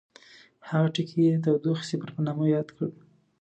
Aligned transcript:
هغه 0.69 0.87
ټکی 0.95 1.19
یې 1.27 1.33
د 1.35 1.39
تودوخې 1.43 1.85
صفر 1.89 2.09
په 2.15 2.21
نامه 2.27 2.45
یاد 2.55 2.67
کړ. 2.75 2.87